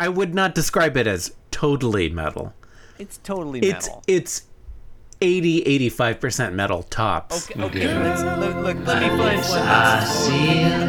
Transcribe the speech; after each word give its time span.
I 0.00 0.08
would 0.08 0.34
not 0.34 0.54
describe 0.54 0.96
it 0.96 1.06
as 1.06 1.34
totally 1.50 2.08
metal. 2.08 2.54
It's 2.98 3.18
totally 3.18 3.60
metal. 3.60 4.02
it's 4.06 4.46
80 5.20 5.90
85% 5.90 6.54
metal 6.54 6.84
tops. 6.84 7.50
okay, 7.50 7.62
okay. 7.62 7.98
Let's, 7.98 8.22
look, 8.22 8.56
look, 8.56 8.86
let 8.86 9.02
me 9.02 9.08
find 9.10 9.42
one. 9.42 9.60
I 9.60 10.04
seal. 10.04 10.80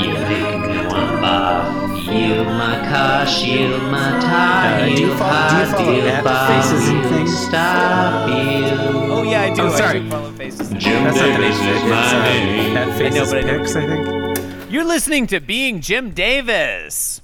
You 0.00 0.12
make 0.14 0.60
me 0.70 0.86
want 0.86 1.20
bath. 1.20 2.06
Yield 2.06 2.46
my 2.46 2.78
car, 2.88 3.26
shield 3.26 3.82
my 3.90 4.20
tie. 4.20 4.82
Uh, 4.82 4.84
do 4.84 5.02
you 5.02 5.14
follow- 5.16 5.48
do 5.50 5.56
you 5.56 5.66
follow 5.66 5.92
yield 5.94 6.06
at 6.06 6.62
Faces 6.62 6.88
and 6.90 7.04
Things? 7.06 7.36
Stop 7.38 8.28
you. 8.28 9.12
Oh 9.12 9.22
yeah, 9.24 9.42
I 9.42 9.54
do. 9.54 9.62
Oh, 9.62 9.66
I 9.66 9.76
sorry. 9.76 10.00
do 10.00 10.10
follow 10.10 10.30
faces. 10.32 10.68
Jim 10.74 11.02
That's 11.04 11.16
not 11.16 11.24
the 11.26 11.32
Davis 11.32 11.58
name 11.58 11.68
is 11.68 11.82
it. 11.82 11.86
It's, 11.86 11.90
my 11.90 12.18
uh, 12.18 12.22
name. 12.22 12.76
At 12.76 12.98
Faces 12.98 13.30
but 13.32 13.38
I 13.44 13.46
know- 13.48 13.58
Picks, 13.58 13.74
I 13.74 13.86
think. 13.86 14.70
You're 14.70 14.84
listening 14.84 15.26
to 15.26 15.40
Being 15.40 15.80
Jim 15.80 16.10
Davis. 16.12 17.21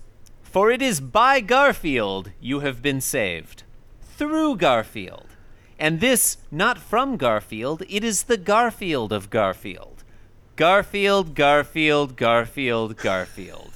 For 0.51 0.71
it 0.71 0.81
is 0.81 1.01
by 1.01 1.41
Garfield 1.41 2.33
you 2.41 2.61
have 2.61 2.81
been 2.81 3.03
saved. 3.03 3.65
Through 4.01 4.57
Garfield. 4.57 5.27
And 5.79 6.01
this, 6.01 6.39
not 6.51 6.79
from 6.79 7.19
Garfield, 7.19 7.83
it 7.89 8.03
is 8.03 8.25
the 8.25 8.39
Garfield 8.39 9.13
of 9.13 9.29
Garfield. 9.29 10.05
Garfield, 10.57 11.35
Garfield, 11.35 12.17
Garfield, 12.17 12.97
Garfield. 12.97 13.73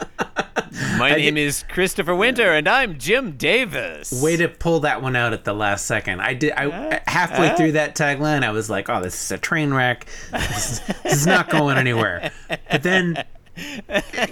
My 0.98 1.14
name 1.14 1.36
is 1.36 1.62
Christopher 1.68 2.14
Winter, 2.14 2.50
and 2.52 2.66
I'm 2.66 2.98
Jim 2.98 3.32
Davis. 3.32 4.10
Way 4.22 4.36
to 4.38 4.48
pull 4.48 4.80
that 4.80 5.02
one 5.02 5.14
out 5.14 5.34
at 5.34 5.44
the 5.44 5.52
last 5.52 5.84
second. 5.86 6.20
I 6.20 6.34
did. 6.34 6.52
I 6.56 7.02
halfway 7.06 7.54
through 7.54 7.72
that 7.72 7.94
tagline, 7.94 8.42
I 8.42 8.50
was 8.50 8.68
like, 8.68 8.88
"Oh, 8.88 9.00
this 9.00 9.14
is 9.14 9.30
a 9.30 9.38
train 9.38 9.72
wreck. 9.72 10.06
This 10.32 10.72
is, 10.72 10.80
this 11.02 11.12
is 11.12 11.26
not 11.26 11.48
going 11.48 11.76
anywhere." 11.78 12.32
But 12.70 12.82
then 12.82 13.24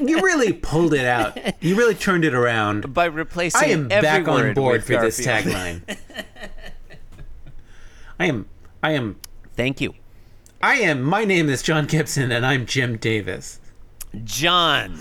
you 0.01 0.21
really 0.21 0.53
pulled 0.53 0.95
it 0.95 1.05
out. 1.05 1.39
You 1.62 1.77
really 1.77 1.95
turned 1.95 2.25
it 2.25 2.35
around. 2.35 2.93
by 2.93 3.05
replacing 3.07 3.62
I 3.62 3.73
am 3.73 3.91
every 3.91 4.03
back 4.03 4.29
on 4.29 4.55
board 4.55 4.85
for 4.85 5.01
this 5.01 5.25
tagline. 5.25 5.83
I 8.19 8.27
am. 8.27 8.48
I 8.83 8.92
am. 8.92 9.19
Thank 9.56 9.81
you. 9.81 9.95
I 10.61 10.77
am. 10.77 11.03
My 11.03 11.25
name 11.25 11.48
is 11.48 11.62
John 11.62 11.87
Gibson, 11.87 12.31
and 12.31 12.45
I'm 12.47 12.67
Jim 12.67 12.97
Davis. 12.97 13.61
John, 14.25 15.01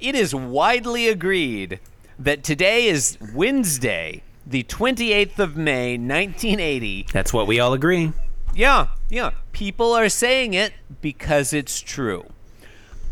it 0.00 0.14
is 0.14 0.34
widely 0.34 1.08
agreed 1.08 1.80
that 2.18 2.42
today 2.42 2.86
is 2.86 3.16
Wednesday, 3.34 4.22
the 4.46 4.64
28th 4.64 5.38
of 5.38 5.56
May, 5.56 5.92
1980. 5.92 7.06
That's 7.12 7.32
what 7.32 7.46
we 7.46 7.60
all 7.60 7.72
agree. 7.72 8.12
Yeah, 8.54 8.88
yeah. 9.08 9.30
People 9.52 9.92
are 9.92 10.08
saying 10.08 10.54
it 10.54 10.72
because 11.00 11.52
it's 11.52 11.80
true. 11.80 12.26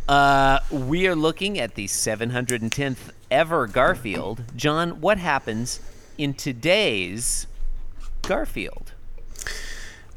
Uh, 0.08 0.60
we 0.70 1.06
are 1.08 1.16
looking 1.16 1.58
at 1.58 1.74
the 1.74 1.86
710th 1.86 3.10
ever 3.30 3.66
Garfield. 3.66 4.42
John, 4.54 5.00
what 5.00 5.18
happens 5.18 5.80
in 6.16 6.34
today's 6.34 7.46
Garfield? 8.22 8.92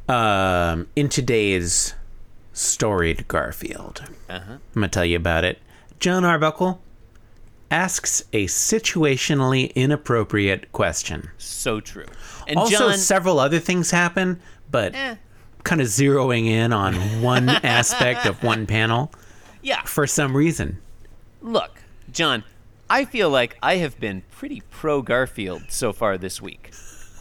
Um, 0.07 0.87
in 0.95 1.09
today's 1.09 1.93
storied 2.53 3.27
Garfield, 3.27 4.03
Uh-huh. 4.29 4.53
I'm 4.53 4.59
gonna 4.73 4.87
tell 4.89 5.05
you 5.05 5.15
about 5.17 5.43
it. 5.43 5.59
John 5.99 6.23
Arbuckle 6.25 6.81
asks 7.71 8.23
a 8.33 8.45
situationally 8.47 9.73
inappropriate 9.75 10.71
question. 10.71 11.29
So 11.37 11.79
true. 11.79 12.05
And 12.47 12.57
also, 12.57 12.89
John, 12.89 12.97
several 12.97 13.39
other 13.39 13.59
things 13.59 13.91
happen, 13.91 14.39
but 14.71 14.93
Eh. 14.95 15.15
kind 15.63 15.79
of 15.81 15.87
zeroing 15.87 16.47
in 16.47 16.73
on 16.73 17.21
one 17.21 17.47
aspect 17.63 18.25
of 18.25 18.41
one 18.43 18.65
panel 18.65 19.11
yeah, 19.61 19.83
for 19.83 20.07
some 20.07 20.35
reason. 20.35 20.79
Look, 21.41 21.81
John, 22.11 22.43
I 22.89 23.05
feel 23.05 23.29
like 23.29 23.57
I 23.61 23.75
have 23.77 23.99
been 23.99 24.23
pretty 24.31 24.61
pro 24.71 25.01
Garfield 25.01 25.63
so 25.69 25.93
far 25.93 26.17
this 26.17 26.41
week. 26.41 26.71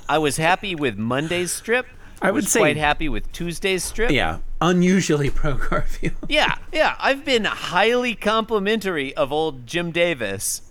I 0.09 0.19
was 0.19 0.37
happy 0.39 0.75
with 0.75 0.97
Monday's 0.97 1.53
strip. 1.53 1.87
I 2.21 2.31
would 2.31 2.45
was 2.45 2.53
say- 2.53 2.61
quite 2.61 2.77
happy 2.77 3.09
with 3.09 3.31
Tuesday's 3.33 3.85
strip. 3.85 4.11
Yeah, 4.11 4.39
unusually 4.61 5.31
pro 5.31 5.55
Garfield. 5.55 6.15
yeah, 6.29 6.57
yeah. 6.73 6.97
I've 6.99 7.25
been 7.25 7.45
highly 7.45 8.15
complimentary 8.15 9.15
of 9.15 9.33
old 9.33 9.67
Jim 9.67 9.93
Davis 9.93 10.63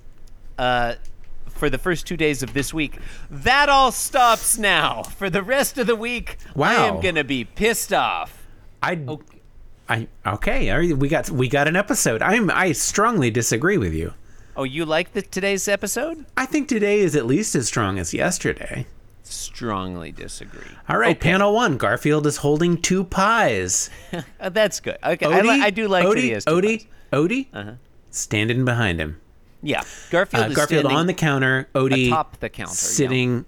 uh, 0.58 0.96
for 1.48 1.70
the 1.70 1.78
first 1.78 2.06
two 2.06 2.18
days 2.18 2.44
of 2.44 2.54
this 2.54 2.74
week. 2.74 2.98
That 3.30 3.70
all 3.70 3.92
stops 3.92 4.58
now. 4.58 5.04
For 5.04 5.30
the 5.30 5.44
rest 5.44 5.78
of 5.78 5.88
the 5.88 5.96
week, 5.96 6.38
I 6.60 6.74
am 6.88 7.00
gonna 7.00 7.24
be 7.24 7.46
pissed 7.46 7.94
off. 7.94 8.46
I, 8.84 8.96
I 9.90 10.08
okay. 10.26 10.94
We 10.94 11.08
got 11.08 11.30
we 11.30 11.48
got 11.48 11.68
an 11.68 11.76
episode. 11.76 12.22
I'm 12.22 12.50
I 12.52 12.72
strongly 12.74 13.32
disagree 13.32 13.78
with 13.78 13.94
you. 13.94 14.14
Oh, 14.56 14.64
you 14.64 14.86
like 14.86 15.14
the, 15.14 15.22
today's 15.22 15.68
episode? 15.68 16.26
I 16.36 16.46
think 16.48 16.68
today 16.68 17.00
is 17.00 17.16
at 17.16 17.28
least 17.28 17.54
as 17.56 17.68
strong 17.68 18.00
as 18.00 18.12
yesterday. 18.14 18.88
Strongly 19.22 20.12
disagree. 20.12 20.66
All 20.90 20.98
right, 20.98 21.20
panel 21.20 21.54
one. 21.54 21.78
Garfield 21.78 22.26
is 22.26 22.38
holding 22.38 22.82
two 22.82 23.04
pies. 23.04 23.90
Uh, 24.40 24.50
that's 24.50 24.80
good. 24.80 24.98
Okay, 25.04 25.26
I, 25.26 25.42
li- 25.42 25.62
I 25.62 25.70
do 25.70 25.88
like 25.88 26.06
Odie, 26.06 26.32
Odie, 26.46 26.80
pies. 26.80 26.88
Odie, 27.12 27.78
standing 28.12 28.66
behind 28.66 29.00
him. 29.00 29.20
Yeah, 29.62 29.84
Garfield 30.12 30.46
Uh, 30.46 30.50
Garfield 30.54 30.86
on 30.86 31.08
the 31.08 31.14
counter. 31.14 31.68
Odie 31.76 32.08
atop 32.08 32.40
the 32.40 32.50
counter. 32.50 32.70
yeah. 32.72 32.76
sitting. 32.76 33.46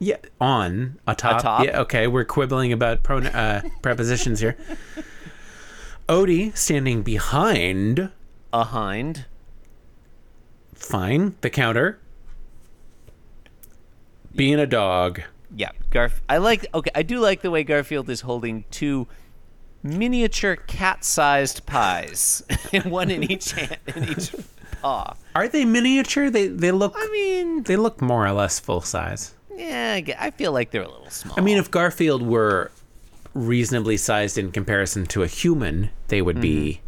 Yeah, 0.00 0.16
on 0.40 0.98
atop. 1.06 1.40
Atop? 1.40 1.64
Yeah, 1.64 1.80
okay. 1.82 2.06
We're 2.08 2.24
quibbling 2.24 2.72
about 2.72 3.02
pro, 3.02 3.18
uh, 3.18 3.62
prepositions 3.82 4.40
here. 4.40 4.56
Odie 6.08 6.56
standing 6.56 7.02
behind. 7.02 8.10
behind. 8.50 9.24
Fine, 10.74 11.36
the 11.40 11.50
counter. 11.50 11.98
Being 14.34 14.58
a 14.58 14.66
dog. 14.66 15.22
Yeah, 15.56 15.70
Garf. 15.90 16.20
I 16.28 16.38
like. 16.38 16.66
Okay, 16.74 16.90
I 16.94 17.02
do 17.02 17.20
like 17.20 17.42
the 17.42 17.50
way 17.50 17.62
Garfield 17.62 18.10
is 18.10 18.22
holding 18.22 18.64
two 18.70 19.06
miniature 19.82 20.56
cat-sized 20.56 21.64
pies, 21.66 22.42
one 22.84 23.10
in 23.10 23.30
each 23.30 23.52
hand, 23.52 23.78
in 23.94 24.08
each 24.08 24.34
paw. 24.82 25.14
Are 25.36 25.46
they 25.46 25.64
miniature? 25.64 26.28
They 26.30 26.48
they 26.48 26.72
look. 26.72 26.94
I 26.96 27.08
mean, 27.12 27.62
They 27.62 27.76
look 27.76 28.02
more 28.02 28.26
or 28.26 28.32
less 28.32 28.58
full 28.58 28.80
size. 28.80 29.34
yeah, 29.54 29.94
I 30.04 30.26
I 30.26 30.30
feel 30.32 30.50
like 30.52 30.72
they're 30.72 30.82
a 30.82 30.90
little 30.90 31.10
small. 31.10 31.36
I 31.38 31.40
mean, 31.40 31.56
if 31.58 31.70
Garfield 31.70 32.22
were 32.22 32.72
reasonably 33.34 33.96
sized 33.96 34.38
in 34.38 34.52
comparison 34.52 35.06
to 35.06 35.22
a 35.22 35.26
human, 35.26 35.90
they 36.08 36.22
would 36.22 36.40
be 36.40 36.80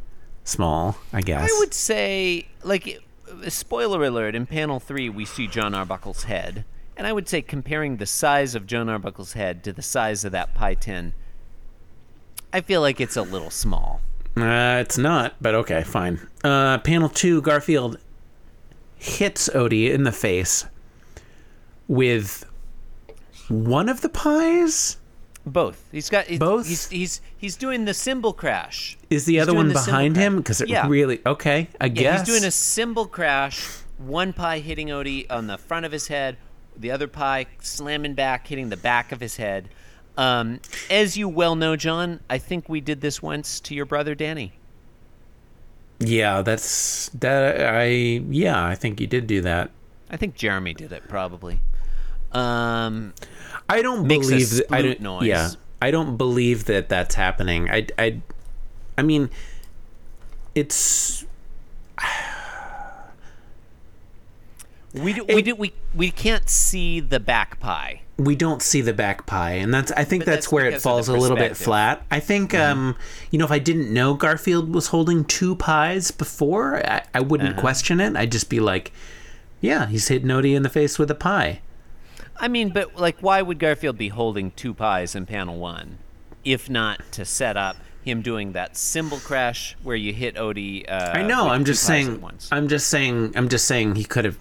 small, 0.45 0.97
I 1.13 1.21
guess. 1.21 1.51
I 1.51 1.59
would 1.59 1.75
say, 1.75 2.49
like, 2.63 3.03
spoiler 3.49 4.05
alert, 4.05 4.35
in 4.35 4.47
panel 4.47 4.81
three, 4.81 5.09
we 5.09 5.25
see 5.25 5.47
John 5.47 5.75
Arbuckle's 5.75 6.25
head. 6.25 6.65
And 6.97 7.07
I 7.07 7.13
would 7.13 7.29
say, 7.29 7.43
comparing 7.43 7.97
the 7.97 8.07
size 8.07 8.55
of 8.55 8.67
John 8.67 8.89
Arbuckle's 8.89 9.35
head 9.35 9.63
to 9.65 9.73
the 9.73 9.83
size 9.83 10.25
of 10.25 10.33
that 10.33 10.55
pie 10.55 10.75
tin, 10.75 11.13
I 12.53 12.61
feel 12.63 12.81
like 12.81 13.01
it's 13.01 13.17
a 13.17 13.23
little 13.23 13.51
small. 13.51 14.01
Uh, 14.37 14.79
it's 14.81 14.97
not, 14.97 15.35
but 15.41 15.55
okay, 15.55 15.83
fine. 15.83 16.27
Uh, 16.45 16.79
panel 16.79 17.09
two, 17.09 17.43
Garfield 17.43 17.99
hits 18.97 19.49
Odie 19.51 19.91
in 19.91 20.05
the 20.05 20.13
face 20.13 20.67
with 21.89 22.45
one 23.49 23.89
of 23.89 24.01
the 24.01 24.09
pies. 24.09 24.97
Both. 25.47 25.89
He's 25.93 26.11
got 26.11 26.27
he's, 26.27 26.41
Both? 26.41 26.67
He's 26.67 26.89
he's 26.89 27.21
he's 27.39 27.57
doing 27.57 27.85
the 27.85 27.95
cymbal 27.95 28.33
crash. 28.33 28.99
Is 29.11 29.27
the 29.27 29.35
He's 29.35 29.43
other 29.43 29.55
one 29.55 29.69
the 29.69 29.75
behind 29.75 30.17
him? 30.17 30.39
Because 30.39 30.61
it 30.61 30.69
Yeah. 30.69 30.89
really 30.89 31.21
okay. 31.25 31.69
I 31.81 31.87
Yeah, 31.87 31.89
guess 31.89 32.21
he's 32.21 32.29
doing 32.29 32.45
a 32.45 32.51
cymbal 32.51 33.07
crash. 33.07 33.65
One 33.99 34.33
pie 34.33 34.59
hitting 34.59 34.89
Odie 34.89 35.25
on 35.31 35.47
the 35.47 35.57
front 35.57 35.87
of 35.87 35.93
his 35.93 36.09
head. 36.09 36.37
The 36.77 36.91
other 36.91 37.07
pie 37.07 37.47
slamming 37.61 38.15
back, 38.15 38.49
hitting 38.49 38.69
the 38.71 38.77
back 38.77 39.13
of 39.13 39.21
his 39.21 39.37
head. 39.37 39.69
Um, 40.19 40.61
as 40.91 41.17
you 41.17 41.29
well 41.29 41.55
know, 41.55 41.77
John, 41.77 42.21
I 42.29 42.39
think 42.39 42.69
we 42.69 42.81
did 42.81 43.01
this 43.01 43.23
once 43.23 43.61
to 43.61 43.75
your 43.75 43.87
brother 43.87 44.15
Danny. 44.15 44.53
Yeah, 46.01 46.43
that's 46.43 47.09
that. 47.11 47.61
I 47.75 47.85
yeah, 47.87 48.67
I 48.67 48.75
think 48.75 49.01
you 49.01 49.07
did 49.07 49.27
do 49.27 49.41
that. 49.43 49.71
I 50.11 50.17
think 50.17 50.35
Jeremy 50.35 50.75
did 50.75 50.93
it 50.93 51.09
probably. 51.09 51.61
Um, 52.37 53.15
I 53.69 53.83
don't 53.83 54.07
believe 54.07 54.51
that. 54.51 54.67
I 54.73 54.83
don't, 54.83 55.01
noise. 55.01 55.27
Yeah, 55.27 55.51
I 55.81 55.91
don't 55.91 56.17
believe 56.17 56.65
that 56.67 56.89
that's 56.89 57.15
happening. 57.15 57.71
I, 57.71 57.87
I, 57.99 58.21
I 58.99 59.03
mean, 59.03 59.31
it's 60.55 61.25
we 64.95 65.13
do, 65.13 65.25
we 65.29 65.43
do, 65.43 65.55
we 65.55 65.73
we 65.95 66.11
can't 66.11 66.49
see 66.49 67.01
the 67.01 67.21
back 67.21 67.61
pie. 67.61 68.01
we 68.19 68.35
don't 68.35 68.63
see 68.63 68.81
the 68.81 68.95
back 68.95 69.27
pie, 69.27 69.53
and 69.53 69.73
that's. 69.75 69.93
I 69.93 70.05
think 70.05 70.25
that's, 70.25 70.47
that's 70.47 70.53
where 70.53 70.65
it 70.67 70.71
because 70.71 70.81
of 70.81 70.83
the 70.83 70.89
falls 70.89 71.09
a 71.09 71.13
little 71.17 71.37
bit 71.37 71.57
flat. 71.57 72.03
I 72.11 72.21
think, 72.21 72.55
um, 72.55 72.97
you 73.31 73.39
know, 73.39 73.45
if 73.45 73.51
I 73.53 73.59
didn't 73.59 73.93
know 73.93 74.15
Garfield 74.15 74.75
was 74.75 74.89
holding 74.89 75.25
two 75.25 75.55
pies 75.57 76.11
before, 76.11 76.87
I, 76.87 77.03
I 77.15 77.21
wouldn't 77.21 77.51
Uh-huh. 77.51 77.61
question 77.61 78.01
it. 78.01 78.17
I'd 78.17 78.33
just 78.33 78.49
be 78.49 78.59
like, 78.61 78.93
yeah, 79.61 79.87
he's 79.87 80.09
hitting 80.09 80.29
Odie 80.29 80.55
in 80.57 80.63
the 80.63 80.69
face 80.71 80.99
with 80.99 81.11
a 81.11 81.15
pie. 81.15 81.61
I 82.39 82.49
mean, 82.49 82.71
but 82.71 82.97
like, 82.97 83.19
why 83.21 83.43
would 83.43 83.59
Garfield 83.59 83.99
be 83.99 84.09
holding 84.09 84.51
two 84.53 84.75
pies 84.75 85.15
in 85.15 85.27
panel 85.27 85.59
one, 85.59 85.99
if 86.45 86.69
not 86.71 87.01
to 87.13 87.25
set 87.25 87.57
up 87.57 87.77
him 88.07 88.23
doing 88.23 88.53
that 88.53 88.77
cymbal 88.77 89.19
crash 89.19 89.77
where 89.83 89.97
you 89.97 90.13
hit 90.13 90.37
Odie. 90.37 90.89
Uh, 90.89 91.11
I 91.13 91.23
know. 91.23 91.49
I'm 91.49 91.65
just 91.65 91.83
saying. 91.83 92.21
once. 92.21 92.49
I'm 92.53 92.69
just 92.69 92.87
saying. 92.89 93.33
I'm 93.37 93.49
just 93.49 93.67
saying 93.67 93.97
he 93.97 94.05
could 94.05 94.25
have. 94.25 94.39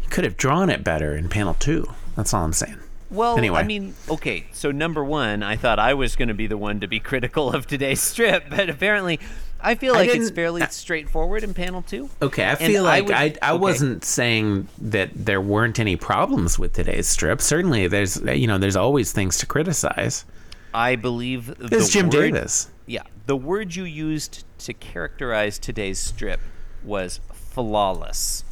He 0.00 0.08
could 0.08 0.24
have 0.24 0.36
drawn 0.36 0.68
it 0.70 0.84
better 0.84 1.16
in 1.16 1.28
panel 1.28 1.54
two. 1.54 1.86
That's 2.14 2.34
all 2.34 2.44
I'm 2.44 2.52
saying. 2.52 2.76
Well, 3.10 3.38
Anyway. 3.38 3.58
I 3.58 3.62
mean, 3.62 3.94
okay. 4.10 4.46
So 4.52 4.70
number 4.70 5.02
one, 5.02 5.42
I 5.42 5.56
thought 5.56 5.78
I 5.78 5.94
was 5.94 6.14
going 6.14 6.28
to 6.28 6.34
be 6.34 6.46
the 6.46 6.58
one 6.58 6.80
to 6.80 6.86
be 6.86 7.00
critical 7.00 7.50
of 7.50 7.66
today's 7.66 8.00
strip, 8.12 8.44
but 8.50 8.68
apparently, 8.68 9.18
I 9.60 9.74
feel 9.74 9.94
I 9.94 9.98
like 9.98 10.08
it's 10.10 10.18
didn't- 10.26 10.34
fairly 10.36 10.62
straightforward 10.70 11.42
in 11.42 11.52
panel 11.54 11.82
two. 11.82 12.08
Okay, 12.22 12.44
I 12.44 12.50
And 12.50 12.58
feel 12.58 12.84
like 12.84 13.06
would- 13.06 13.14
I, 13.14 13.34
I 13.42 13.50
okay. 13.52 13.58
wasn't 13.58 14.04
saying 14.04 14.68
that 14.78 15.10
there 15.14 15.40
weren't 15.40 15.78
any 15.80 15.96
problems 15.96 16.58
with 16.58 16.72
today's 16.74 17.08
strip. 17.08 17.40
Certainly, 17.42 17.88
there's 17.88 18.20
you 18.22 18.46
know 18.46 18.58
there's 18.58 18.76
always 18.76 19.12
things 19.12 19.36
to 19.38 19.46
criticize. 19.46 20.24
I 20.72 20.96
believe 20.96 21.46
the 21.58 21.76
It's 21.76 21.88
Jim 21.90 22.06
word, 22.06 22.12
Davis. 22.32 22.68
Yeah, 22.86 23.02
the 23.26 23.36
word 23.36 23.74
you 23.74 23.84
used 23.84 24.44
to 24.60 24.72
characterize 24.74 25.58
today's 25.58 25.98
strip 25.98 26.40
was 26.84 27.20
flawless. 27.32 28.44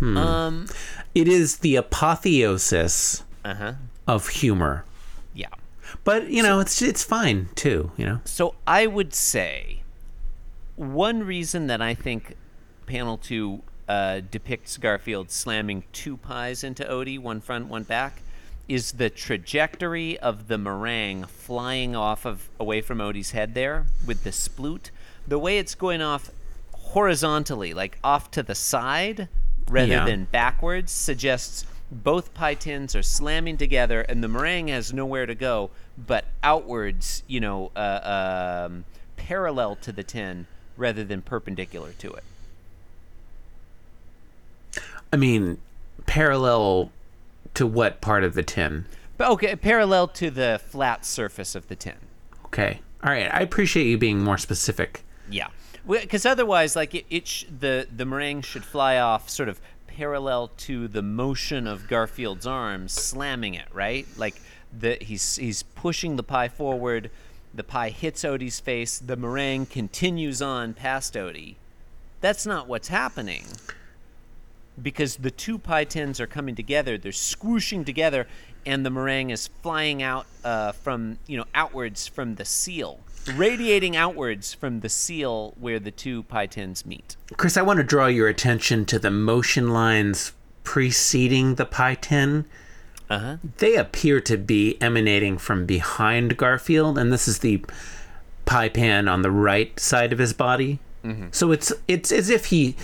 Um. 0.00 0.68
It 1.14 1.26
is 1.26 1.56
the 1.58 1.74
apotheosis 1.76 3.24
Uh 3.44 3.54
huh. 3.54 3.72
of 4.06 4.28
humor. 4.28 4.84
But 6.04 6.28
you 6.30 6.42
know 6.42 6.60
it's 6.60 6.80
it's 6.82 7.02
fine 7.04 7.48
too. 7.54 7.92
You 7.96 8.06
know. 8.06 8.20
So 8.24 8.54
I 8.66 8.86
would 8.86 9.14
say 9.14 9.82
one 10.76 11.22
reason 11.24 11.66
that 11.68 11.82
I 11.82 11.94
think 11.94 12.36
panel 12.86 13.18
two 13.18 13.62
uh, 13.88 14.20
depicts 14.30 14.76
Garfield 14.76 15.30
slamming 15.30 15.84
two 15.92 16.16
pies 16.16 16.62
into 16.62 16.84
Odie, 16.84 17.18
one 17.18 17.40
front, 17.40 17.68
one 17.68 17.82
back, 17.84 18.20
is 18.68 18.92
the 18.92 19.08
trajectory 19.10 20.18
of 20.18 20.48
the 20.48 20.58
meringue 20.58 21.24
flying 21.24 21.96
off 21.96 22.24
of 22.26 22.48
away 22.60 22.80
from 22.80 22.98
Odie's 22.98 23.30
head 23.30 23.54
there 23.54 23.86
with 24.06 24.24
the 24.24 24.30
sploot. 24.30 24.90
The 25.26 25.38
way 25.38 25.58
it's 25.58 25.74
going 25.74 26.02
off 26.02 26.30
horizontally, 26.72 27.74
like 27.74 27.98
off 28.04 28.30
to 28.32 28.42
the 28.42 28.54
side 28.54 29.28
rather 29.68 29.92
Yeah. 29.92 30.04
than 30.06 30.24
backwards, 30.24 30.92
suggests 30.92 31.64
both 31.90 32.34
pie 32.34 32.54
tins 32.54 32.94
are 32.94 33.02
slamming 33.02 33.56
together 33.56 34.02
and 34.02 34.22
the 34.22 34.28
meringue 34.28 34.68
has 34.68 34.92
nowhere 34.92 35.26
to 35.26 35.34
go 35.34 35.70
but 36.06 36.26
outwards, 36.42 37.22
you 37.26 37.40
know, 37.40 37.72
uh, 37.74 38.66
um, 38.68 38.84
parallel 39.16 39.76
to 39.76 39.92
the 39.92 40.02
tin 40.02 40.46
rather 40.76 41.02
than 41.02 41.22
perpendicular 41.22 41.92
to 41.98 42.12
it. 42.12 42.24
I 45.12 45.16
mean, 45.16 45.58
parallel 46.06 46.92
to 47.54 47.66
what 47.66 48.00
part 48.00 48.22
of 48.22 48.34
the 48.34 48.42
tin? 48.42 48.84
But 49.16 49.30
okay, 49.30 49.56
parallel 49.56 50.08
to 50.08 50.30
the 50.30 50.60
flat 50.64 51.04
surface 51.04 51.54
of 51.54 51.68
the 51.68 51.74
tin. 51.74 51.96
Okay. 52.46 52.80
All 53.02 53.10
right. 53.10 53.32
I 53.32 53.40
appreciate 53.40 53.86
you 53.86 53.98
being 53.98 54.22
more 54.22 54.38
specific. 54.38 55.02
Yeah, 55.30 55.48
because 55.86 56.24
otherwise, 56.24 56.76
like 56.76 56.94
it, 56.94 57.06
it 57.10 57.26
sh- 57.26 57.44
the 57.58 57.86
the 57.94 58.04
meringue 58.04 58.42
should 58.42 58.64
fly 58.64 58.98
off 58.98 59.28
sort 59.28 59.48
of 59.48 59.60
parallel 59.98 60.46
to 60.56 60.86
the 60.86 61.02
motion 61.02 61.66
of 61.66 61.88
Garfield's 61.88 62.46
arms 62.46 62.92
slamming 62.92 63.54
it, 63.54 63.66
right? 63.72 64.06
Like 64.16 64.40
the 64.72 64.96
he's 65.00 65.36
he's 65.36 65.64
pushing 65.64 66.14
the 66.14 66.22
pie 66.22 66.46
forward. 66.46 67.10
The 67.52 67.64
pie 67.64 67.90
hits 67.90 68.22
Odie's 68.22 68.60
face. 68.60 68.98
The 69.00 69.16
meringue 69.16 69.66
continues 69.66 70.40
on 70.40 70.74
past 70.74 71.14
Odie. 71.14 71.56
That's 72.20 72.46
not 72.46 72.68
what's 72.68 72.88
happening. 72.88 73.46
Because 74.80 75.16
the 75.16 75.32
two 75.32 75.58
pie 75.58 75.82
tins 75.82 76.20
are 76.20 76.28
coming 76.28 76.54
together, 76.54 76.96
they're 76.96 77.10
squooshing 77.10 77.84
together, 77.84 78.28
and 78.64 78.86
the 78.86 78.90
meringue 78.90 79.30
is 79.30 79.48
flying 79.48 80.00
out 80.00 80.26
uh, 80.44 80.70
from 80.70 81.18
you 81.26 81.36
know 81.36 81.46
outwards 81.56 82.06
from 82.06 82.36
the 82.36 82.44
seal, 82.44 83.00
radiating 83.32 83.96
outwards 83.96 84.54
from 84.54 84.80
the 84.80 84.88
seal 84.88 85.54
where 85.58 85.78
the 85.78 85.90
two 85.90 86.22
pie 86.24 86.46
tins 86.46 86.84
meet. 86.86 87.16
Chris, 87.36 87.56
I 87.56 87.62
want 87.62 87.78
to 87.78 87.84
draw 87.84 88.06
your 88.06 88.28
attention 88.28 88.84
to 88.86 88.98
the 88.98 89.10
motion 89.10 89.70
lines 89.70 90.32
preceding 90.64 91.54
the 91.54 91.64
pie 91.64 91.94
tin. 91.94 92.44
Uh 93.10 93.18
huh. 93.18 93.36
They 93.58 93.76
appear 93.76 94.20
to 94.22 94.36
be 94.36 94.76
emanating 94.82 95.38
from 95.38 95.64
behind 95.64 96.36
Garfield, 96.36 96.98
and 96.98 97.12
this 97.12 97.26
is 97.26 97.38
the 97.38 97.64
pie 98.44 98.68
pan 98.68 99.08
on 99.08 99.22
the 99.22 99.30
right 99.30 99.78
side 99.80 100.12
of 100.12 100.18
his 100.18 100.32
body. 100.32 100.78
So 101.30 101.52
it's 101.52 101.72
it's 101.86 102.12
as 102.12 102.28
if 102.28 102.46
he 102.46 102.76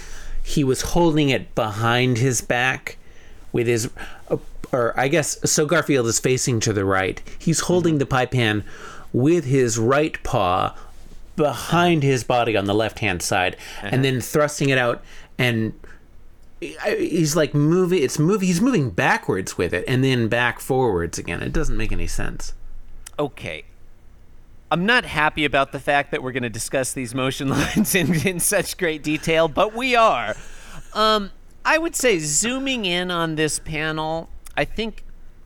he 0.42 0.64
was 0.64 0.80
holding 0.80 1.28
it 1.28 1.54
behind 1.54 2.16
his 2.16 2.40
back 2.40 2.96
with 3.52 3.66
his 3.66 3.90
uh, 4.30 4.38
or 4.72 4.98
I 4.98 5.08
guess 5.08 5.38
so 5.50 5.66
Garfield 5.66 6.06
is 6.06 6.18
facing 6.18 6.60
to 6.60 6.72
the 6.72 6.86
right. 6.86 7.20
He's 7.38 7.60
holding 7.60 7.98
the 7.98 8.06
pie 8.06 8.24
pan 8.24 8.64
with 9.14 9.46
his 9.46 9.78
right 9.78 10.22
paw 10.22 10.76
behind 11.36 12.02
his 12.02 12.22
body 12.22 12.54
on 12.54 12.66
the 12.66 12.74
left 12.74 12.98
hand 12.98 13.22
side 13.22 13.56
and 13.82 14.04
then 14.04 14.20
thrusting 14.20 14.68
it 14.68 14.76
out 14.76 15.02
and 15.38 15.72
he's 16.60 17.34
like 17.34 17.54
moving 17.54 18.02
it's 18.02 18.18
moving 18.18 18.46
he's 18.46 18.60
moving 18.60 18.90
backwards 18.90 19.56
with 19.56 19.72
it 19.72 19.84
and 19.88 20.04
then 20.04 20.28
back 20.28 20.60
forwards 20.60 21.18
again 21.18 21.42
it 21.42 21.52
doesn't 21.52 21.76
make 21.76 21.90
any 21.90 22.06
sense 22.06 22.52
Okay. 23.18 23.64
I'm 24.70 24.86
not 24.86 25.04
happy 25.04 25.44
about 25.44 25.72
the 25.72 25.78
fact 25.78 26.10
that 26.10 26.22
we're 26.22 26.32
going 26.32 26.42
to 26.42 26.50
discuss 26.50 26.92
these 26.92 27.14
motion 27.14 27.48
lines 27.50 27.94
in, 27.94 28.26
in 28.26 28.40
such 28.40 28.76
great 28.76 29.02
detail, 29.02 29.46
but 29.48 29.74
we 29.74 29.94
are. 29.94 30.34
Um, 30.94 31.30
I 31.64 31.78
would 31.78 31.94
say 31.94 32.18
zooming 32.18 32.84
in 32.84 33.10
on 33.10 33.36
this 33.36 33.58
panel, 33.58 34.28
I 34.56 34.64
think 34.64 35.04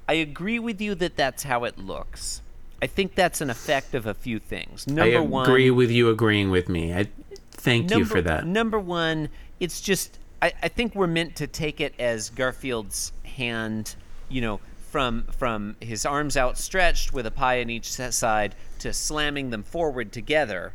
I 0.08 0.14
agree 0.14 0.58
with 0.58 0.80
you 0.80 0.94
that 0.96 1.16
that's 1.16 1.42
how 1.42 1.64
it 1.64 1.78
looks. 1.78 2.42
I 2.80 2.86
think 2.86 3.14
that's 3.14 3.40
an 3.40 3.50
effect 3.50 3.94
of 3.94 4.06
a 4.06 4.14
few 4.14 4.38
things. 4.38 4.86
Number 4.86 5.22
one, 5.22 5.26
i 5.26 5.26
one, 5.26 5.46
agree 5.46 5.70
with 5.70 5.90
you 5.90 6.08
agreeing 6.10 6.50
with 6.50 6.68
me 6.68 6.94
i 6.94 7.08
thank 7.50 7.90
you 7.90 8.04
for 8.04 8.22
that 8.22 8.46
Number 8.46 8.78
one, 8.78 9.28
it's 9.60 9.80
just 9.80 10.18
I, 10.40 10.52
I 10.62 10.68
think 10.68 10.94
we're 10.94 11.06
meant 11.08 11.36
to 11.36 11.46
take 11.46 11.80
it 11.80 11.94
as 11.98 12.30
Garfield's 12.30 13.12
hand, 13.24 13.96
you 14.28 14.40
know, 14.40 14.60
from 14.90 15.24
from 15.36 15.76
his 15.80 16.06
arms 16.06 16.36
outstretched 16.36 17.12
with 17.12 17.26
a 17.26 17.30
pie 17.30 17.60
on 17.60 17.70
each 17.70 17.90
side 17.90 18.54
to 18.78 18.92
slamming 18.92 19.50
them 19.50 19.62
forward 19.62 20.12
together. 20.12 20.72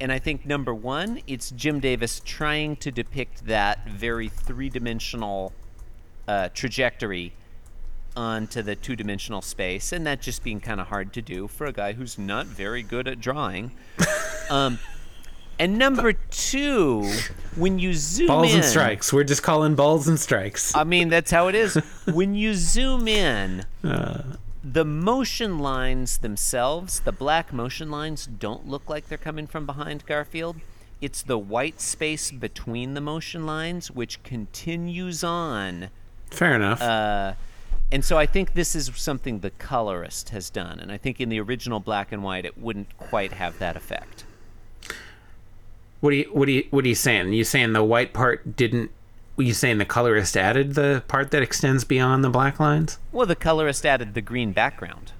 And 0.00 0.12
I 0.12 0.20
think 0.20 0.46
number 0.46 0.72
one, 0.72 1.20
it's 1.26 1.50
Jim 1.50 1.80
Davis 1.80 2.20
trying 2.24 2.76
to 2.76 2.92
depict 2.92 3.46
that 3.46 3.88
very 3.88 4.28
three-dimensional 4.28 5.52
uh, 6.28 6.50
trajectory 6.54 7.32
onto 8.18 8.60
the 8.62 8.74
two-dimensional 8.74 9.40
space, 9.40 9.92
and 9.92 10.04
that 10.06 10.20
just 10.20 10.42
being 10.42 10.58
kind 10.60 10.80
of 10.80 10.88
hard 10.88 11.12
to 11.12 11.22
do 11.22 11.46
for 11.46 11.66
a 11.66 11.72
guy 11.72 11.92
who's 11.92 12.18
not 12.18 12.46
very 12.46 12.82
good 12.82 13.06
at 13.06 13.20
drawing. 13.20 13.70
um, 14.50 14.78
and 15.58 15.78
number 15.78 16.12
two, 16.12 17.08
when 17.56 17.78
you 17.78 17.94
zoom 17.94 18.26
balls 18.26 18.50
in, 18.50 18.56
and 18.56 18.64
strikes 18.64 19.12
we're 19.12 19.24
just 19.24 19.42
calling 19.42 19.74
balls 19.74 20.06
and 20.06 20.18
strikes 20.20 20.74
I 20.76 20.84
mean, 20.84 21.08
that's 21.08 21.30
how 21.30 21.48
it 21.48 21.54
is. 21.54 21.74
when 22.12 22.34
you 22.34 22.54
zoom 22.54 23.06
in, 23.08 23.64
Uh. 23.84 24.22
the 24.64 24.84
motion 24.84 25.58
lines 25.60 26.18
themselves, 26.18 27.00
the 27.00 27.12
black 27.12 27.52
motion 27.52 27.90
lines, 27.90 28.26
don't 28.26 28.68
look 28.68 28.88
like 28.88 29.08
they're 29.08 29.18
coming 29.18 29.46
from 29.46 29.64
behind 29.66 30.04
Garfield. 30.06 30.56
It's 31.00 31.22
the 31.22 31.38
white 31.38 31.80
space 31.80 32.30
between 32.32 32.94
the 32.94 33.00
motion 33.00 33.46
lines 33.46 33.90
which 33.90 34.20
continues 34.24 35.22
on. 35.24 35.90
fair 36.30 36.54
enough 36.54 36.82
Uh, 36.82 37.32
and 37.90 38.04
so 38.04 38.18
I 38.18 38.26
think 38.26 38.54
this 38.54 38.74
is 38.76 38.90
something 38.94 39.40
the 39.40 39.50
colorist 39.50 40.28
has 40.30 40.50
done. 40.50 40.78
And 40.80 40.92
I 40.92 40.98
think 40.98 41.20
in 41.20 41.28
the 41.28 41.40
original 41.40 41.80
black 41.80 42.12
and 42.12 42.22
white, 42.22 42.44
it 42.44 42.58
wouldn't 42.58 42.96
quite 42.98 43.32
have 43.32 43.58
that 43.58 43.76
effect. 43.76 44.24
what 46.00 46.12
are 46.12 46.16
you 46.16 46.28
what 46.32 46.48
are 46.48 46.52
you 46.52 46.64
what 46.70 46.84
are 46.84 46.88
you 46.88 46.94
saying 46.94 47.32
you 47.32 47.42
saying 47.44 47.72
the 47.72 47.82
white 47.82 48.12
part 48.12 48.54
didn't 48.56 48.90
were 49.36 49.42
you 49.44 49.52
saying 49.54 49.78
the 49.78 49.84
colorist 49.84 50.36
added 50.36 50.74
the 50.74 51.02
part 51.08 51.30
that 51.32 51.42
extends 51.42 51.84
beyond 51.84 52.22
the 52.24 52.28
black 52.30 52.58
lines 52.60 52.98
Well, 53.12 53.26
the 53.26 53.36
colorist 53.36 53.84
added 53.86 54.14
the 54.14 54.20
green 54.20 54.52
background. 54.52 55.12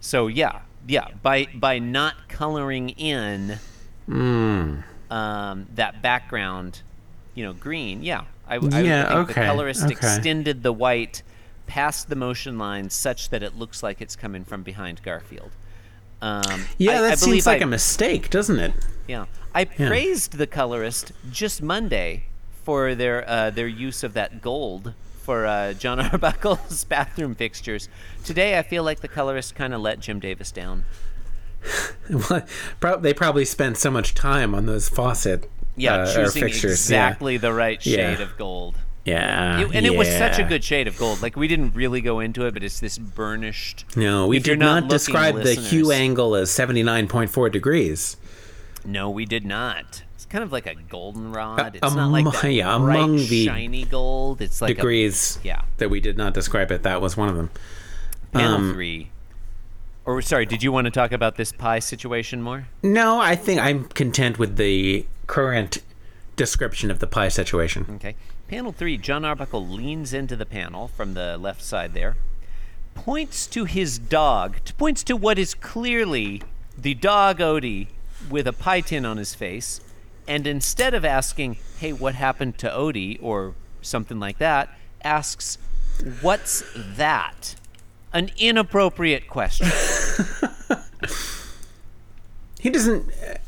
So 0.00 0.26
yeah, 0.28 0.60
yeah. 0.86 1.08
By 1.22 1.46
by 1.54 1.78
not 1.78 2.28
coloring 2.28 2.90
in 2.90 3.58
Hmm. 4.06 4.80
um, 5.10 5.66
that 5.74 6.00
background, 6.02 6.82
you 7.34 7.44
know, 7.44 7.52
green. 7.52 8.02
Yeah, 8.02 8.24
I, 8.48 8.58
would 8.58 8.72
Yeah, 8.72 9.06
think 9.06 9.30
okay, 9.30 9.40
the 9.40 9.46
colorist 9.46 9.82
okay. 9.84 9.92
extended 9.92 10.62
the 10.62 10.72
white 10.72 11.22
past 11.70 12.08
the 12.08 12.16
motion 12.16 12.58
lines 12.58 12.92
such 12.94 13.30
that 13.30 13.42
it 13.42 13.56
looks 13.56 13.82
like 13.82 14.00
it's 14.00 14.16
coming 14.16 14.44
from 14.44 14.62
behind 14.64 15.02
Garfield. 15.04 15.52
Um, 16.22 16.64
yeah 16.76 16.98
I- 16.98 17.02
that 17.02 17.12
I 17.12 17.14
seems 17.14 17.46
like 17.46 17.60
I- 17.62 17.64
a 17.64 17.66
mistake 17.66 18.28
doesn't 18.28 18.58
it 18.58 18.74
yeah, 19.06 19.24
I 19.54 19.64
praised 19.64 20.32
the 20.38 20.46
colorist 20.46 21.12
just 21.30 21.62
Monday 21.62 22.24
for 22.64 22.94
their 22.94 23.28
uh, 23.28 23.50
their 23.50 23.66
use 23.68 24.02
of 24.04 24.12
that 24.14 24.40
gold 24.42 24.94
for 25.22 25.46
uh, 25.46 25.72
John 25.72 25.98
Arbuckle's 26.10 26.84
bathroom 26.84 27.34
fixtures. 27.34 27.88
Today, 28.24 28.58
I 28.58 28.62
feel 28.62 28.82
like 28.84 29.00
the 29.00 29.08
colorist 29.08 29.54
kind 29.54 29.72
of 29.74 29.80
let 29.80 30.00
Jim 30.00 30.18
Davis 30.20 30.50
down. 30.52 30.84
They 33.00 33.14
probably 33.14 33.44
spent 33.44 33.76
so 33.78 33.90
much 33.90 34.14
time 34.14 34.54
on 34.54 34.66
those 34.66 34.88
faucet 34.88 35.50
Yeah, 35.76 35.94
uh, 35.96 36.14
choosing 36.14 36.42
fixtures 36.44 36.72
exactly 36.72 37.36
the 37.36 37.52
right 37.52 37.84
Yeah. 37.84 38.14
shade 38.14 38.20
of 38.22 38.36
gold. 38.38 38.76
Yeah. 39.04 39.60
It- 39.60 39.70
and 39.74 39.86
it 39.86 39.96
was 39.96 40.08
such 40.08 40.38
a 40.38 40.44
good 40.44 40.62
shade 40.62 40.86
of 40.86 40.96
gold. 40.98 41.22
Like 41.22 41.36
we 41.36 41.48
didn't 41.48 41.74
really 41.74 42.00
go 42.00 42.20
into 42.20 42.46
it, 42.46 42.54
but 42.54 42.62
it's 42.62 42.80
this 42.80 42.98
burnished. 42.98 43.84
No, 43.96 44.26
we 44.26 44.38
did 44.38 44.58
not 44.58 44.82
not, 44.84 44.90
describe 44.90 45.42
the 45.42 45.54
hue 45.54 45.90
angle 45.90 46.34
as 46.34 46.50
79.4 46.50 47.50
degrees. 47.50 48.16
No, 48.84 49.10
we 49.10 49.24
did 49.24 49.44
not. 49.44 50.02
It's 50.14 50.26
kind 50.26 50.44
of 50.44 50.52
like 50.52 50.66
a 50.66 50.74
goldenrod. 50.74 51.76
It's 51.76 51.94
not 51.94 52.10
like 52.10 52.30
that 52.40 52.52
yeah, 52.52 52.76
bright, 52.78 52.96
among 52.96 53.16
the 53.16 53.46
shiny 53.46 53.84
gold. 53.84 54.40
It's 54.40 54.60
like 54.60 54.76
degrees 54.76 55.38
A, 55.42 55.46
yeah, 55.46 55.62
that 55.78 55.90
we 55.90 56.00
did 56.00 56.16
not 56.16 56.34
describe 56.34 56.70
it. 56.70 56.82
That 56.82 57.00
was 57.00 57.16
one 57.16 57.28
of 57.28 57.36
them. 57.36 57.50
panel 58.32 58.56
Um, 58.56 58.72
three. 58.74 59.10
Or 60.06 60.20
sorry, 60.22 60.46
did 60.46 60.62
you 60.62 60.72
want 60.72 60.86
to 60.86 60.90
talk 60.90 61.12
about 61.12 61.36
this 61.36 61.52
pie 61.52 61.78
situation 61.78 62.42
more? 62.42 62.66
No, 62.82 63.20
I 63.20 63.36
think 63.36 63.60
I'm 63.60 63.84
content 63.84 64.38
with 64.38 64.56
the 64.56 65.06
current 65.26 65.78
description 66.36 66.90
of 66.90 67.00
the 67.00 67.06
pie 67.06 67.28
situation. 67.28 67.86
Okay. 67.96 68.16
Panel 68.50 68.72
three, 68.72 68.98
John 68.98 69.24
Arbuckle 69.24 69.64
leans 69.64 70.12
into 70.12 70.34
the 70.34 70.44
panel 70.44 70.88
from 70.88 71.14
the 71.14 71.38
left 71.38 71.62
side 71.62 71.94
there, 71.94 72.16
points 72.96 73.46
to 73.46 73.64
his 73.64 73.96
dog, 73.96 74.56
points 74.76 75.04
to 75.04 75.14
what 75.14 75.38
is 75.38 75.54
clearly 75.54 76.42
the 76.76 76.94
dog 76.94 77.38
Odie 77.38 77.86
with 78.28 78.48
a 78.48 78.52
pie 78.52 78.80
tin 78.80 79.06
on 79.06 79.18
his 79.18 79.36
face, 79.36 79.80
and 80.26 80.48
instead 80.48 80.94
of 80.94 81.04
asking, 81.04 81.58
hey, 81.78 81.92
what 81.92 82.16
happened 82.16 82.58
to 82.58 82.68
Odie, 82.68 83.22
or 83.22 83.54
something 83.82 84.18
like 84.18 84.38
that, 84.38 84.68
asks, 85.04 85.56
what's 86.20 86.64
that? 86.74 87.54
An 88.12 88.32
inappropriate 88.36 89.28
question. 89.28 89.68
He 92.58 92.68
doesn't. 92.68 93.10
uh, 93.26 93.38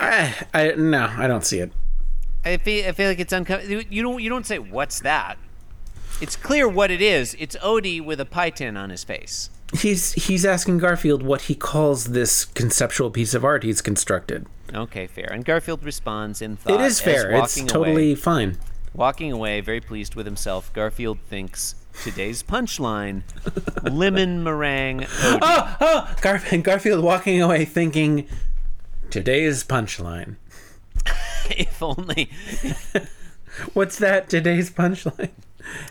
I, 0.00 0.34
I 0.54 0.74
no, 0.74 1.12
I 1.18 1.26
don't 1.26 1.44
see 1.44 1.58
it. 1.58 1.70
I 2.44 2.56
feel, 2.58 2.86
I 2.88 2.92
feel 2.92 3.08
like 3.08 3.20
it's 3.20 3.32
uncomfortable. 3.32 3.82
You 3.88 4.02
don't 4.02 4.22
you 4.22 4.28
don't 4.30 4.46
say 4.46 4.58
what's 4.58 5.00
that. 5.00 5.38
It's 6.20 6.36
clear 6.36 6.68
what 6.68 6.90
it 6.90 7.02
is. 7.02 7.34
It's 7.38 7.56
Odie 7.56 8.04
with 8.04 8.20
a 8.20 8.24
pie 8.24 8.50
tin 8.50 8.76
on 8.76 8.90
his 8.90 9.02
face. 9.04 9.50
He's 9.72 10.12
he's 10.12 10.44
asking 10.44 10.78
Garfield 10.78 11.22
what 11.22 11.42
he 11.42 11.54
calls 11.54 12.06
this 12.06 12.44
conceptual 12.44 13.10
piece 13.10 13.34
of 13.34 13.44
art 13.44 13.62
he's 13.64 13.80
constructed. 13.80 14.46
Okay, 14.72 15.06
fair. 15.06 15.28
And 15.32 15.44
Garfield 15.44 15.82
responds 15.82 16.40
in 16.42 16.56
thought. 16.56 16.80
It 16.80 16.84
is 16.84 17.00
fair. 17.00 17.30
It's 17.32 17.56
totally 17.64 18.12
away, 18.12 18.14
fine. 18.14 18.58
walking 18.94 19.32
away, 19.32 19.60
very 19.60 19.80
pleased 19.80 20.14
with 20.14 20.26
himself. 20.26 20.72
Garfield 20.72 21.18
thinks 21.28 21.74
today's 22.02 22.42
punchline: 22.42 23.22
lemon 23.82 24.44
meringue. 24.44 25.00
Odie. 25.00 25.38
Ah, 25.42 25.42
ah! 25.42 25.76
Oh, 25.80 26.08
oh! 26.08 26.16
Gar- 26.20 26.58
Garfield 26.58 27.02
walking 27.02 27.42
away 27.42 27.64
thinking, 27.64 28.28
today's 29.10 29.64
punchline. 29.64 30.36
if 31.50 31.82
only 31.82 32.30
What's 33.72 33.98
that? 33.98 34.28
Today's 34.28 34.70
punchline. 34.70 35.30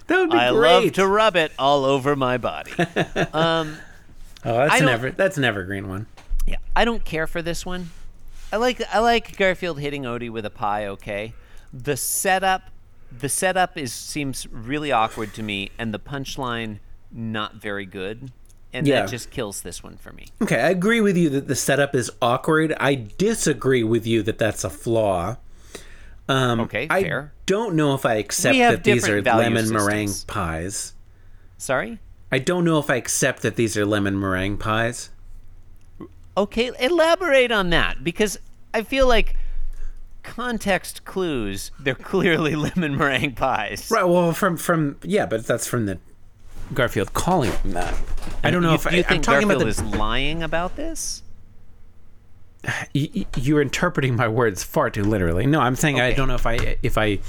That 0.06 0.20
would 0.20 0.30
be 0.30 0.38
I 0.38 0.52
great. 0.52 0.60
love 0.84 0.92
to 0.94 1.08
rub 1.08 1.36
it 1.36 1.52
all 1.58 1.84
over 1.84 2.16
my 2.16 2.38
body. 2.38 2.72
Um, 3.34 3.78
Oh, 4.46 4.54
that's 4.58 4.74
I 4.74 4.78
an 4.78 4.84
don't- 4.84 4.90
ever 4.94 5.12
that's 5.12 5.38
an 5.40 5.44
evergreen 5.44 5.90
one. 5.90 6.06
Yeah, 6.46 6.58
I 6.76 6.86
don't 6.86 7.04
care 7.04 7.26
for 7.26 7.42
this 7.42 7.66
one. 7.66 7.90
I 8.52 8.58
like 8.58 8.84
I 8.94 9.00
like 9.00 9.36
Garfield 9.36 9.80
hitting 9.80 10.04
Odie 10.04 10.30
with 10.30 10.46
a 10.46 10.52
pie. 10.52 10.86
Okay, 10.86 11.34
the 11.74 11.98
setup, 11.98 12.70
the 13.18 13.30
setup 13.30 13.76
is 13.76 13.92
seems 13.92 14.46
really 14.52 14.92
awkward 14.92 15.34
to 15.34 15.42
me, 15.42 15.72
and 15.80 15.92
the 15.92 15.98
punchline 16.00 16.78
not 17.12 17.56
very 17.56 17.88
good, 17.88 18.32
and 18.74 18.86
Yeah. 18.86 19.02
that 19.02 19.10
just 19.10 19.32
kills 19.32 19.62
this 19.64 19.82
one 19.82 19.98
for 19.98 20.12
me. 20.14 20.28
Okay, 20.40 20.62
I 20.62 20.70
agree 20.70 21.02
with 21.02 21.18
you 21.18 21.30
that 21.32 21.48
the 21.48 21.56
setup 21.56 21.96
is 21.96 22.12
awkward. 22.22 22.76
I 22.80 22.94
disagree 23.18 23.84
with 23.84 24.06
you 24.06 24.22
that 24.22 24.38
that's 24.38 24.64
a 24.64 24.70
flaw. 24.70 25.38
Um, 26.30 26.62
Okay, 26.62 26.88
I 26.90 27.02
fair. 27.04 27.34
don't 27.46 27.76
know 27.76 27.94
if 27.94 28.06
I 28.06 28.16
accept 28.16 28.58
that 28.58 28.84
these 28.84 29.08
are 29.10 29.22
lemon 29.22 29.64
systems. 29.64 29.72
meringue 29.72 30.14
pies. 30.28 30.94
Sorry. 31.58 32.00
I 32.32 32.40
don't 32.40 32.64
know 32.66 32.80
if 32.80 32.90
I 32.90 32.96
accept 32.96 33.42
that 33.44 33.56
these 33.58 33.78
are 33.78 33.86
lemon 33.86 34.20
meringue 34.20 34.58
pies. 34.58 35.10
Okay, 36.36 36.72
elaborate 36.80 37.52
on 37.52 37.70
that 37.70 38.04
because 38.04 38.40
I 38.74 38.82
feel 38.84 39.08
like 39.08 39.36
context 40.24 41.06
clues. 41.06 41.72
They're 41.80 41.94
clearly 41.94 42.56
lemon 42.68 42.98
meringue 42.98 43.36
pies. 43.36 43.90
Right. 43.92 44.04
Well, 44.04 44.34
from 44.34 44.58
from 44.58 44.98
yeah, 45.04 45.26
but 45.26 45.46
that's 45.46 45.68
from 45.68 45.86
the 45.86 46.00
Garfield 46.74 47.14
calling 47.14 47.52
them 47.52 47.72
that. 47.74 47.94
I 48.44 48.50
don't 48.50 48.64
know 48.64 48.70
you, 48.70 48.76
if 48.76 48.84
do 48.84 48.90
I, 48.90 48.92
you 48.94 48.98
I'm 49.00 49.04
think 49.10 49.24
talking 49.24 49.48
Garfield 49.48 49.62
about 49.64 49.76
the. 49.84 49.90
is 49.90 49.96
lying 49.98 50.42
about 50.42 50.76
this? 50.76 51.22
you're 52.94 53.62
interpreting 53.62 54.16
my 54.16 54.28
words 54.28 54.64
far 54.64 54.90
too 54.90 55.04
literally. 55.04 55.46
No, 55.46 55.60
I'm 55.60 55.76
saying 55.76 56.00
I 56.00 56.14
don't 56.14 56.28
know 56.28 56.36
if 56.36 56.46
I 56.46 56.78
if 56.84 56.98
I 56.98 57.20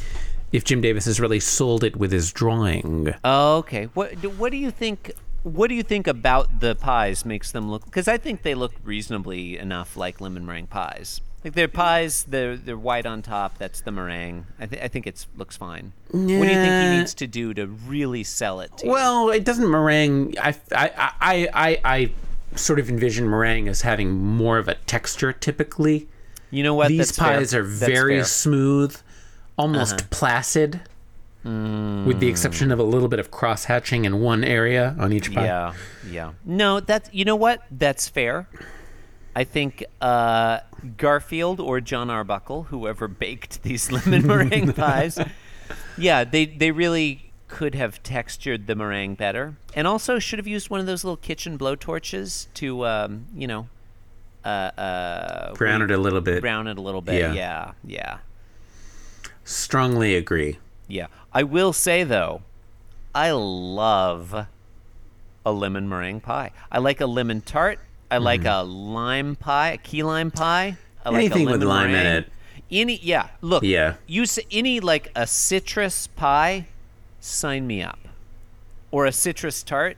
if 0.52 0.64
Jim 0.64 0.80
Davis 0.80 1.04
has 1.06 1.18
really 1.20 1.40
sold 1.40 1.82
it 1.82 1.96
with 1.96 2.12
his 2.12 2.32
drawing. 2.32 3.12
Oh, 3.24 3.58
okay. 3.58 3.84
What 3.94 4.20
do- 4.20 4.30
what 4.30 4.52
do 4.52 4.58
you 4.58 4.70
think? 4.70 5.12
What 5.42 5.68
do 5.68 5.74
you 5.74 5.82
think 5.82 6.06
about 6.06 6.60
the 6.60 6.74
pies 6.74 7.24
makes 7.26 7.52
them 7.52 7.70
look? 7.70 7.84
Because 7.84 8.08
I 8.08 8.16
think 8.16 8.42
they 8.42 8.54
look 8.54 8.72
reasonably 8.82 9.58
enough 9.58 9.96
like 9.96 10.20
lemon 10.20 10.46
meringue 10.46 10.68
pies. 10.68 11.20
Like 11.44 11.52
they're 11.52 11.68
pies, 11.68 12.24
they're 12.26 12.56
they're 12.56 12.78
white 12.78 13.04
on 13.04 13.20
top. 13.20 13.58
That's 13.58 13.82
the 13.82 13.90
meringue. 13.90 14.46
I, 14.58 14.64
th- 14.64 14.80
I 14.82 14.88
think 14.88 15.06
it 15.06 15.26
looks 15.36 15.54
fine. 15.58 15.92
What 16.10 16.26
do 16.28 16.32
you 16.32 16.38
think 16.38 16.84
he 16.92 16.96
needs 16.98 17.12
to 17.14 17.26
do 17.26 17.52
to 17.52 17.66
really 17.66 18.24
sell 18.24 18.60
it 18.60 18.74
to 18.78 18.86
you? 18.86 18.92
Well, 18.92 19.28
it 19.28 19.44
doesn't 19.44 19.68
meringue. 19.70 20.36
I, 20.40 20.54
I, 20.72 20.90
I, 21.20 21.48
I, 21.52 21.80
I 21.84 22.10
sort 22.56 22.78
of 22.78 22.88
envision 22.88 23.28
meringue 23.28 23.68
as 23.68 23.82
having 23.82 24.12
more 24.12 24.58
of 24.58 24.68
a 24.68 24.75
texture 24.75 25.32
typically. 25.32 26.08
You 26.50 26.62
know 26.62 26.75
what? 26.75 26.88
These 26.88 26.99
That's 27.08 27.18
fair. 27.18 27.38
pies 27.38 27.54
are 27.54 27.62
That's 27.66 27.78
very 27.92 28.12
fair. 28.14 28.20
Uh-huh. 28.20 28.26
smooth, 28.28 28.96
almost 29.56 30.11
placid, 30.11 30.80
Mm. 31.44 32.06
with 32.06 32.20
the 32.20 32.28
exception 32.28 32.73
of 32.73 32.78
a 32.78 32.82
little 32.82 33.06
bit 33.08 33.18
of 33.18 33.30
cross 33.30 33.64
hatching 33.66 34.06
in 34.06 34.20
one 34.23 34.42
area 34.42 34.96
on 34.99 35.12
each 35.12 35.30
pie. 35.34 35.44
Yeah, 35.44 35.75
yeah. 36.08 36.32
No, 36.42 36.80
that's 36.80 37.11
you 37.12 37.26
know 37.26 37.37
what? 37.37 37.61
That's 37.70 38.08
fair. 38.08 38.49
I 39.37 39.44
think 39.44 39.84
uh, 40.00 40.61
Garfield 40.96 41.61
or 41.61 41.82
John 41.82 42.08
Arbuckle, 42.08 42.62
whoever 42.64 43.08
baked 43.08 43.62
these 43.62 43.92
lemon 44.06 44.26
meringue 44.26 44.73
pies, 44.75 45.18
yeah, 45.99 46.25
they 46.25 46.46
they 46.46 46.70
really 46.70 47.24
could 47.54 47.76
have 47.76 48.02
textured 48.02 48.66
the 48.66 48.75
meringue 48.75 49.14
better, 49.14 49.54
and 49.76 49.87
also 49.87 50.18
should 50.18 50.40
have 50.40 50.46
used 50.46 50.70
one 50.70 50.80
of 50.80 50.87
those 50.87 51.04
little 51.04 51.16
kitchen 51.16 51.56
blowtorches 51.56 52.49
to, 52.54 52.84
um, 52.84 53.26
you 53.32 53.46
know, 53.46 53.68
uh, 54.44 54.49
uh, 54.49 55.54
Brown 55.54 55.80
it 55.80 55.92
a 55.92 55.96
little 55.96 56.20
bit. 56.20 56.40
brown 56.40 56.66
it 56.66 56.76
a 56.76 56.80
little 56.80 57.00
bit. 57.00 57.20
Yeah. 57.20 57.32
yeah, 57.32 57.73
yeah. 57.84 58.18
Strongly 59.44 60.16
agree. 60.16 60.58
Yeah. 60.88 61.06
I 61.32 61.44
will 61.44 61.73
say 61.73 62.02
though, 62.02 62.42
I 63.14 63.30
love 63.30 64.49
a 65.46 65.52
lemon 65.52 65.88
meringue 65.88 66.23
pie. 66.23 66.50
I 66.73 66.78
like 66.78 67.00
a 67.00 67.06
lemon 67.06 67.40
tart. 67.40 67.78
I 68.11 68.18
like 68.18 68.44
a 68.44 68.64
lime 68.64 69.37
pie, 69.37 69.70
a 69.70 69.76
key 69.78 70.02
lime 70.02 70.32
pie. 70.32 70.76
I 71.04 71.11
like 71.11 71.26
a 71.26 71.26
Mm-hmm. 71.30 71.32
Anything 71.32 71.46
with 71.46 71.62
lemon 71.62 71.68
lime 71.68 71.90
in 71.90 72.06
it. 72.06 72.32
Any 72.70 72.99
yeah, 73.00 73.28
look. 73.40 73.62
Yeah. 73.62 73.94
Use 74.08 74.40
any 74.50 74.80
like 74.80 75.12
a 75.14 75.26
citrus 75.26 76.08
pie, 76.08 76.66
sign 77.25 77.66
me 77.66 77.83
up. 77.83 77.99
Or 78.90 79.07
a 79.07 79.12
citrus 79.12 79.62
tart, 79.62 79.97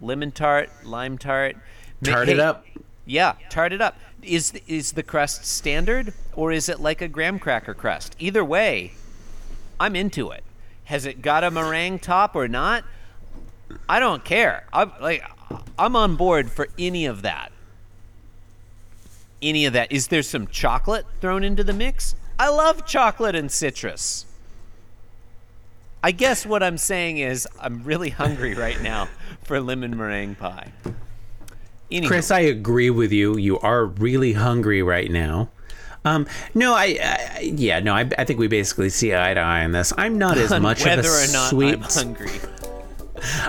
lemon 0.00 0.32
tart, 0.32 0.70
lime 0.84 1.18
tart. 1.18 1.56
Tart 2.02 2.28
it 2.28 2.38
up. 2.38 2.64
yeah, 3.04 3.34
tart 3.50 3.72
it 3.72 3.80
up. 3.80 3.98
Is 4.22 4.52
is 4.66 4.92
the 4.92 5.02
crust 5.02 5.44
standard 5.44 6.14
or 6.34 6.52
is 6.52 6.68
it 6.68 6.80
like 6.80 7.02
a 7.02 7.08
graham 7.08 7.38
cracker 7.38 7.74
crust? 7.74 8.16
Either 8.18 8.44
way, 8.44 8.92
I'm 9.78 9.96
into 9.96 10.30
it. 10.30 10.44
Has 10.84 11.04
it 11.06 11.22
got 11.22 11.44
a 11.44 11.50
meringue 11.50 11.98
top 11.98 12.34
or 12.34 12.48
not? 12.48 12.84
I 13.88 13.98
don't 13.98 14.24
care. 14.24 14.64
I'm 14.72 14.92
like 15.00 15.22
I'm 15.78 15.96
on 15.96 16.16
board 16.16 16.50
for 16.50 16.68
any 16.78 17.06
of 17.06 17.22
that. 17.22 17.50
Any 19.42 19.66
of 19.66 19.72
that. 19.72 19.90
Is 19.90 20.08
there 20.08 20.22
some 20.22 20.46
chocolate 20.46 21.04
thrown 21.20 21.42
into 21.42 21.64
the 21.64 21.72
mix? 21.72 22.14
I 22.38 22.48
love 22.48 22.86
chocolate 22.86 23.34
and 23.34 23.50
citrus. 23.50 24.26
I 26.02 26.10
guess 26.10 26.44
what 26.44 26.62
I'm 26.62 26.78
saying 26.78 27.18
is 27.18 27.46
I'm 27.60 27.82
really 27.82 28.10
hungry 28.10 28.54
right 28.54 28.80
now 28.82 29.08
for 29.44 29.60
lemon 29.60 29.96
meringue 29.96 30.34
pie. 30.34 30.72
Chris, 32.06 32.30
I 32.30 32.40
agree 32.40 32.90
with 32.90 33.12
you. 33.12 33.36
You 33.36 33.58
are 33.60 33.84
really 33.84 34.32
hungry 34.32 34.82
right 34.82 35.10
now. 35.10 35.50
Um, 36.04 36.26
no, 36.54 36.74
I, 36.74 36.98
I 37.00 37.40
yeah, 37.42 37.78
no, 37.80 37.94
I, 37.94 38.08
I 38.18 38.24
think 38.24 38.40
we 38.40 38.48
basically 38.48 38.88
see 38.88 39.14
eye 39.14 39.34
to 39.34 39.40
eye 39.40 39.64
on 39.64 39.72
this. 39.72 39.92
I'm 39.96 40.18
not 40.18 40.38
as 40.38 40.50
much 40.60 40.84
of 40.84 40.98
a 40.98 41.02
sweet. 41.04 41.74
I'm 41.74 41.82
hungry. 41.82 42.40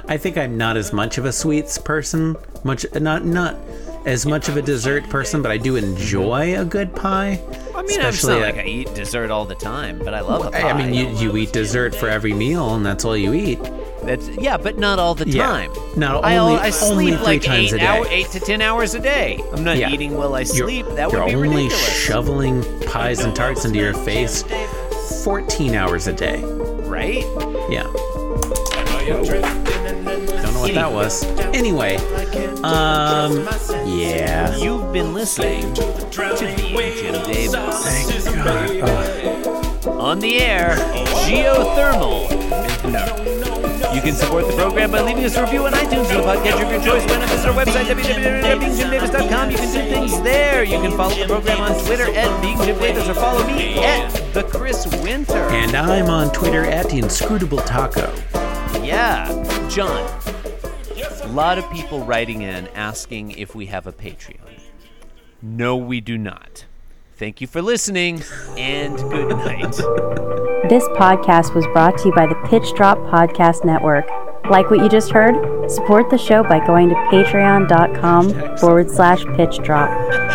I 0.07 0.17
think 0.17 0.37
I'm 0.37 0.57
not 0.57 0.77
as 0.77 0.93
much 0.93 1.17
of 1.17 1.25
a 1.25 1.31
sweets 1.31 1.77
person. 1.79 2.35
Much 2.63 2.85
not 2.93 3.25
not 3.25 3.57
as 4.05 4.25
much 4.25 4.49
of 4.49 4.57
a 4.57 4.61
dessert 4.61 5.03
person, 5.09 5.41
but 5.41 5.51
I 5.51 5.57
do 5.57 5.77
enjoy 5.77 6.59
a 6.59 6.65
good 6.65 6.95
pie. 6.95 7.41
I 7.83 7.85
mean, 7.85 7.99
I'm 7.99 8.13
not 8.13 8.23
at- 8.23 8.55
like 8.55 8.57
I 8.57 8.67
eat 8.67 8.93
dessert 8.95 9.29
all 9.29 9.45
the 9.45 9.55
time, 9.55 9.99
but 9.99 10.13
I 10.13 10.21
love 10.21 10.45
a 10.45 10.51
pie. 10.51 10.61
I 10.61 10.71
I 10.71 10.73
mean, 10.73 10.93
you, 10.93 11.07
you 11.17 11.35
eat 11.37 11.51
dessert 11.51 11.93
for 11.93 12.07
every 12.07 12.33
meal, 12.33 12.75
and 12.75 12.85
that's 12.85 13.03
all 13.03 13.17
you 13.17 13.33
eat. 13.33 13.59
That's 14.03 14.27
yeah, 14.29 14.57
but 14.57 14.77
not 14.77 14.99
all 14.99 15.15
the 15.15 15.27
Yeah. 15.29 15.45
time. 15.45 15.71
No, 15.97 16.19
I, 16.21 16.37
only- 16.37 16.59
I 16.59 16.69
sleep 16.69 16.91
only 16.91 17.11
three 17.17 17.23
like 17.25 17.41
times 17.43 17.73
eight 17.73 17.75
a 17.75 17.79
day. 17.79 17.85
hour, 17.85 18.05
eight 18.09 18.27
to 18.31 18.39
ten 18.39 18.61
hours 18.61 18.93
a 18.95 18.99
day. 18.99 19.43
I'm 19.53 19.63
not 19.63 19.77
Yeah. 19.77 19.89
eating 19.89 20.15
while 20.17 20.33
I 20.33 20.43
sleep. 20.43 20.57
You're, 20.59 20.67
sleep. 20.85 20.95
that 20.97 21.11
you're 21.11 21.23
only 21.45 21.69
shoveling 21.69 22.63
pies 22.87 23.19
and 23.19 23.35
tarts 23.35 23.65
into 23.65 23.79
your 23.79 23.93
face 23.93 24.43
14 25.23 25.75
hours 25.75 26.07
a 26.07 26.13
day. 26.13 26.41
right? 26.83 27.25
Yeah. 27.69 27.83
Don't 29.07 30.53
know 30.53 30.59
what 30.61 30.73
that 30.73 30.91
was. 30.91 31.23
Anyway, 31.55 31.97
um, 32.63 33.47
yeah. 33.85 34.55
You've 34.55 34.93
been 34.93 35.13
listening 35.13 35.73
to 35.73 35.81
Being 35.81 36.97
Jim 36.97 37.23
Davis. 37.25 37.53
Thank 37.83 38.35
God. 38.43 39.87
On 39.87 40.19
the 40.19 40.41
air, 40.41 40.75
geothermal. 41.25 42.29
You 43.93 44.01
can 44.01 44.13
support 44.15 44.47
the 44.47 44.53
program 44.53 44.91
by 44.91 45.01
leaving 45.01 45.23
us 45.23 45.35
a 45.35 45.43
review 45.43 45.65
on 45.65 45.73
iTunes 45.73 46.09
or 46.09 46.21
the 46.21 46.23
podcast 46.23 46.63
of 46.63 46.71
your 46.71 46.81
choice. 46.81 47.05
Why 47.09 47.19
not 47.19 47.29
visit 47.29 47.47
our 47.47 47.53
website, 47.53 47.85
www.beingjimdavis.com. 47.85 49.51
You 49.51 49.57
can 49.57 49.73
do 49.73 49.93
things 49.93 50.21
there. 50.23 50.63
You 50.63 50.79
can 50.79 50.97
follow 50.97 51.13
the 51.15 51.25
program 51.25 51.61
on 51.61 51.85
Twitter 51.85 52.11
at 52.15 52.41
Being 52.41 52.57
Jim 52.57 52.79
Davis 52.79 53.07
or 53.07 53.13
follow 53.13 53.45
me 53.45 53.83
at 53.83 54.09
The 54.33 54.43
Chris 54.43 54.87
Winter. 55.03 55.37
And 55.49 55.75
I'm 55.75 56.09
on 56.09 56.31
Twitter 56.33 56.65
at 56.65 56.89
the 56.89 56.97
Inscrutable 56.97 57.59
Taco. 57.59 58.11
Yeah, 58.81 59.27
John. 59.69 60.42
A 61.23 61.27
lot 61.33 61.57
of 61.57 61.69
people 61.71 62.03
writing 62.05 62.41
in 62.41 62.67
asking 62.69 63.31
if 63.31 63.55
we 63.55 63.67
have 63.67 63.87
a 63.87 63.91
Patreon. 63.93 64.59
No, 65.41 65.75
we 65.75 65.99
do 66.01 66.17
not. 66.17 66.65
Thank 67.15 67.41
you 67.41 67.47
for 67.47 67.61
listening, 67.61 68.21
and 68.57 68.97
good 68.97 69.29
night. 69.29 69.71
This 70.69 70.83
podcast 70.97 71.53
was 71.55 71.65
brought 71.73 71.97
to 71.99 72.09
you 72.09 72.13
by 72.15 72.25
the 72.27 72.35
Pitch 72.47 72.73
Drop 72.75 72.97
Podcast 72.99 73.63
Network. 73.65 74.05
Like 74.49 74.69
what 74.69 74.79
you 74.81 74.89
just 74.89 75.11
heard? 75.11 75.69
Support 75.71 76.09
the 76.09 76.17
show 76.17 76.43
by 76.43 76.65
going 76.65 76.89
to 76.89 76.95
patreon.com 76.95 78.57
forward 78.57 78.89
slash 78.91 79.23
pitch 79.37 79.57
drop. 79.63 79.89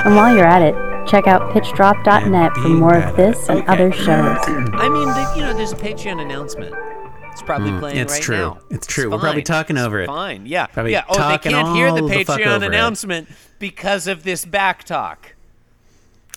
And 0.06 0.16
while 0.16 0.34
you're 0.34 0.46
at 0.46 0.62
it, 0.62 0.74
check 1.06 1.26
out 1.26 1.52
pitchdrop.net 1.52 2.52
for 2.54 2.68
more 2.68 2.96
of 2.96 3.16
this 3.16 3.48
and 3.48 3.58
Okay. 3.60 3.66
other 3.72 3.92
shows. 3.92 4.38
I 4.46 4.88
mean, 4.88 5.36
you 5.36 5.42
know, 5.42 5.54
there's 5.54 5.72
a 5.72 5.76
Patreon 5.76 6.20
announcement. 6.22 6.74
It's 7.38 7.46
probably 7.46 7.70
playing 7.78 7.96
Mm, 7.98 8.02
it's 8.02 8.12
right 8.14 8.22
true. 8.22 8.36
now. 8.36 8.58
It's 8.70 8.86
true. 8.86 9.10
We're 9.10 9.18
probably 9.20 9.42
talking 9.42 9.76
It's 9.76 9.86
over 9.86 10.00
it. 10.00 10.06
Fine. 10.08 10.46
Yeah. 10.46 10.66
Probably 10.66 10.90
yeah. 10.92 11.04
Oh, 11.08 11.14
they 11.30 11.38
can't 11.38 11.76
hear 11.76 11.92
the 11.92 12.02
all 12.02 12.08
the 12.08 12.14
Patreon 12.24 12.56
it. 12.58 12.62
announcement 12.64 13.28
because 13.60 14.08
of 14.08 14.24
this 14.24 14.44
back 14.44 14.82
talk. 14.82 15.34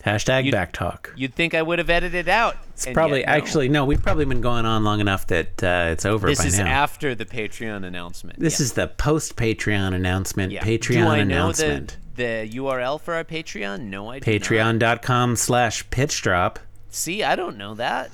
Hashtag 0.06 0.46
You- 0.46 0.52
back 0.52 0.74
talk. 0.74 1.12
You'd 1.16 1.34
think 1.34 1.54
I 1.56 1.62
would 1.64 1.80
have 1.80 1.90
edited 1.90 2.30
out. 2.30 2.56
It's 2.74 2.86
probably 2.88 3.20
yet 3.22 3.28
no. 3.30 3.34
actually 3.34 3.70
no. 3.70 3.86
We've 3.86 4.02
probably 4.02 4.26
been 4.26 4.42
going 4.42 4.66
on 4.66 4.84
long 4.84 5.00
enough 5.00 5.26
that 5.28 5.64
uh, 5.64 5.90
it's 5.92 6.06
over 6.06 6.28
This 6.28 6.40
by 6.40 6.46
is 6.46 6.60
now. 6.60 6.66
after 6.68 7.14
the 7.16 7.26
Patreon 7.26 7.84
announcement. 7.84 8.40
this 8.40 8.60
yeah. 8.60 8.64
is 8.64 8.74
the 8.74 8.88
post 8.88 9.36
Patreon 9.36 9.94
announcement. 9.96 10.52
yeah. 10.52 10.64
Patreon 10.64 10.94
Do 11.04 11.08
I 11.08 11.24
know 11.24 11.52
the 11.52 11.92
the 12.16 12.50
URL 12.54 13.00
for 13.02 13.14
our 13.16 13.24
Patreon? 13.24 13.82
No, 13.82 14.10
I 14.10 14.20
do 14.20 14.32
not. 14.32 14.42
Patreon.com 14.42 15.36
slash 15.36 15.88
pitch 15.90 16.22
drop. 16.22 16.60
See, 16.90 17.24
I 17.24 17.36
don't 17.36 17.58
know 17.58 17.74
that. 17.76 18.12